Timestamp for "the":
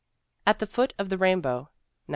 0.57-0.65, 1.09-1.17